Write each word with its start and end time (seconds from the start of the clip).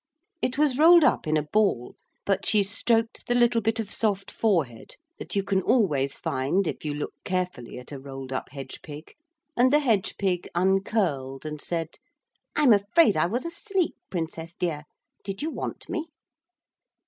It 0.41 0.57
was 0.57 0.79
rolled 0.79 1.03
up 1.03 1.27
in 1.27 1.37
a 1.37 1.43
ball, 1.43 1.95
but 2.25 2.43
she 2.47 2.63
stroked 2.63 3.27
the 3.27 3.35
little 3.35 3.61
bit 3.61 3.79
of 3.79 3.91
soft 3.91 4.31
forehead 4.31 4.95
that 5.19 5.35
you 5.35 5.43
can 5.43 5.61
always 5.61 6.17
find 6.17 6.65
if 6.65 6.83
you 6.83 6.95
look 6.95 7.13
carefully 7.23 7.77
at 7.77 7.91
a 7.91 7.99
rolled 7.99 8.33
up 8.33 8.49
hedge 8.49 8.81
pig, 8.81 9.13
and 9.55 9.71
the 9.71 9.77
hedge 9.77 10.17
pig 10.17 10.49
uncurled 10.55 11.45
and 11.45 11.61
said: 11.61 11.99
'I 12.55 12.63
am 12.63 12.73
afraid 12.73 13.15
I 13.15 13.27
was 13.27 13.45
asleep, 13.45 13.93
Princess 14.09 14.55
dear. 14.55 14.85
Did 15.23 15.43
you 15.43 15.51
want 15.51 15.87
me?' 15.87 16.07